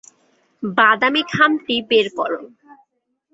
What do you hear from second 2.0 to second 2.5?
করো।